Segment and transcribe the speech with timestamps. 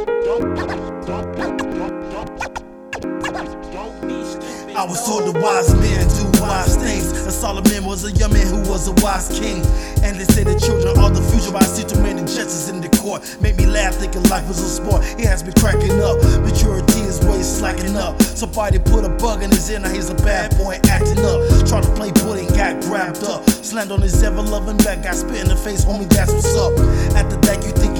[0.00, 0.02] I
[4.88, 7.12] was told the wise men do wise things.
[7.12, 9.60] And Solomon was a young man who was a wise king.
[10.00, 12.88] And they say the children are the future, I see too many justices in the
[12.96, 13.36] court.
[13.42, 15.04] Make me laugh thinking life was a sport.
[15.20, 16.16] He has me cracking up.
[16.40, 18.22] Maturity is way slacking up.
[18.22, 21.42] Somebody put a bug in his ear, now he's a bad boy acting up.
[21.68, 23.46] Try to play bully got grabbed up.
[23.50, 26.74] Slammed on his ever loving back, got spit in the face, homie, that's what's up.
[27.12, 27.28] That,
[27.66, 27.99] you think you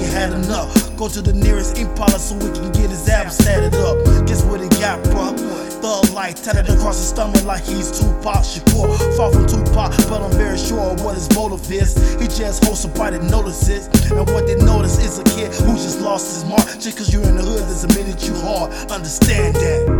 [1.01, 3.97] Go to the nearest Impala so we can get his abs tatted up.
[4.27, 5.33] Guess what he got, bruh?
[5.81, 8.85] Thug Life tatted across his stomach like he's Tupac Shakur.
[9.17, 11.97] Far from Tupac, but I'm very sure what his motive is.
[12.21, 13.87] He just hopes somebody notices.
[14.11, 16.67] And what they notice is a kid who just lost his mark.
[16.79, 18.69] Just cause you're in the hood doesn't mean that you hard.
[18.91, 19.90] Understand that.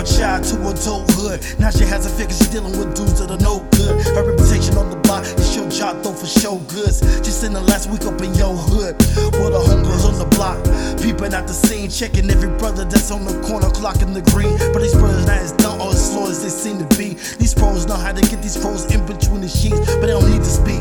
[0.00, 1.44] A child to adulthood.
[1.58, 4.00] Now she has a figure, she's dealing with dudes that are no good.
[4.16, 7.00] Her reputation on the block is your job, though, for show goods.
[7.20, 8.96] Just in the last week up in your hood.
[9.36, 10.56] With the homegirls on the block.
[11.02, 14.56] Peeping out the scene, checking every brother that's on the corner, clocking the green.
[14.72, 17.20] But these brothers not as dumb or as slow as they seem to be.
[17.36, 20.30] These pros know how to get these pros in between the sheets, but they don't
[20.30, 20.79] need to speak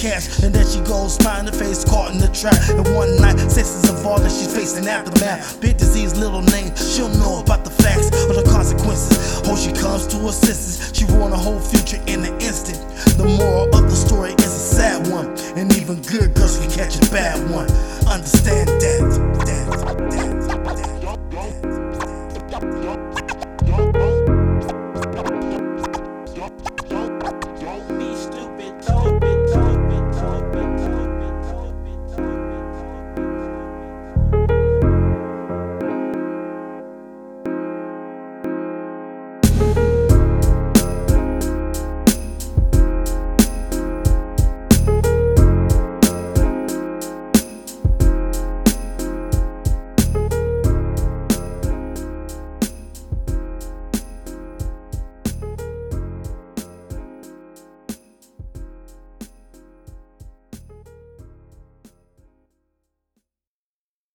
[0.00, 0.42] cash.
[0.42, 2.56] And then she goes pie the face, caught in the trap.
[2.70, 5.60] And one night, senses of all that she's facing aftermath.
[5.60, 9.42] Big disease, little name, she'll know about the facts or the consequences.
[9.44, 10.96] Oh, she comes to her senses.
[10.96, 12.80] She ruined her whole future in an instant.
[13.20, 15.28] The moral of the story is a sad one.
[15.58, 17.70] And even good girls can catch a bad one.
[18.08, 19.00] Understand that.
[19.46, 19.90] that.